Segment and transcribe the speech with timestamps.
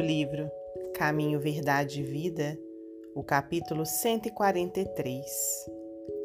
[0.00, 0.50] livro
[0.94, 2.58] Caminho, Verdade e Vida,
[3.14, 5.70] o capítulo 143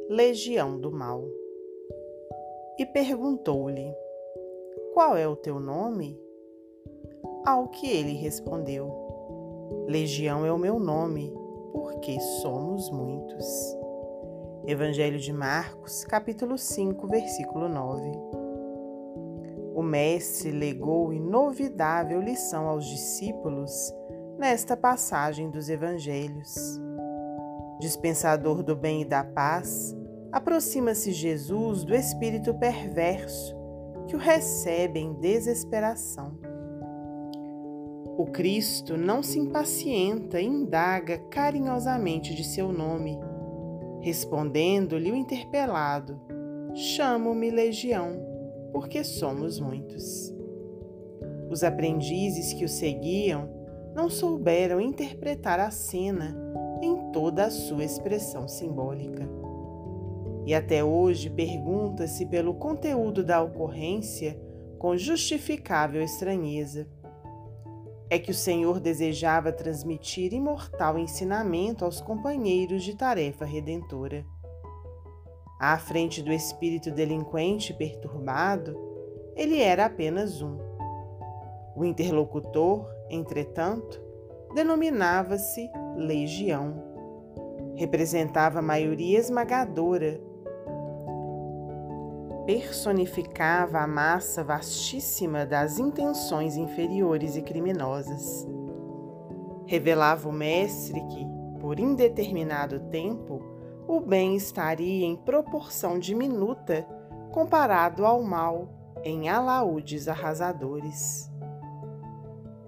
[0.09, 1.23] Legião do Mal.
[2.77, 3.93] E perguntou-lhe:
[4.93, 6.19] Qual é o teu nome?
[7.45, 8.91] Ao que ele respondeu:
[9.87, 11.33] Legião é o meu nome,
[11.73, 13.45] porque somos muitos.
[14.67, 18.38] Evangelho de Marcos, capítulo 5, versículo 9
[19.79, 23.71] o Mestre legou inovidável lição aos discípulos
[24.37, 26.81] nesta passagem dos Evangelhos.
[27.79, 29.95] Dispensador do bem e da paz,
[30.33, 33.55] aproxima-se Jesus do espírito perverso
[34.05, 36.37] que o recebe em desesperação.
[38.17, 43.17] O Cristo não se impacienta e indaga carinhosamente de seu nome,
[44.01, 46.19] respondendo-lhe o interpelado:
[46.75, 48.28] Chamo-me Legião
[48.71, 50.33] porque somos muitos.
[51.49, 53.49] Os aprendizes que o seguiam
[53.95, 56.37] não souberam interpretar a cena
[56.81, 59.27] em toda a sua expressão simbólica.
[60.45, 64.39] E até hoje pergunta-se pelo conteúdo da ocorrência
[64.77, 66.87] com justificável estranheza.
[68.09, 74.25] É que o Senhor desejava transmitir imortal ensinamento aos companheiros de tarefa redentora.
[75.59, 78.79] À frente do espírito delinquente perturbado,
[79.35, 80.57] ele era apenas um.
[81.75, 84.01] O interlocutor, entretanto,
[84.55, 86.81] denominava-se Legião.
[87.75, 90.21] Representava a maioria esmagadora,
[92.45, 98.47] personificava a massa vastíssima das intenções inferiores e criminosas.
[99.65, 101.27] Revelava o mestre que,
[101.59, 103.58] por indeterminado tempo,
[103.89, 106.85] o bem estaria em proporção diminuta
[107.31, 108.69] comparado ao mal
[109.03, 111.27] em alaúdes arrasadores.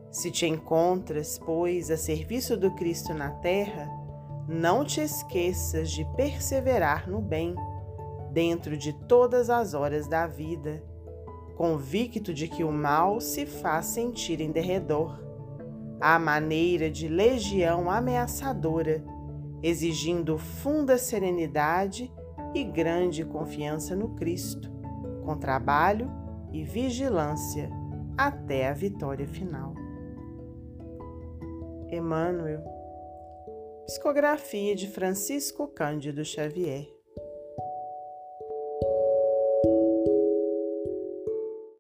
[0.10, 3.88] Se te encontras, pois, a serviço do Cristo na terra,
[4.50, 7.54] não te esqueças de perseverar no bem,
[8.31, 10.84] dentro de todas as horas da vida,
[11.56, 15.20] convicto de que o mal se faz sentir em derredor,
[16.00, 19.04] à maneira de legião ameaçadora
[19.64, 22.12] exigindo funda serenidade
[22.54, 24.72] e grande confiança no Cristo,
[25.24, 26.12] com trabalho
[26.52, 27.70] e vigilância
[28.18, 29.74] até a vitória final.
[31.90, 32.64] Emmanuel,
[33.86, 37.00] psicografia de Francisco Cândido Xavier.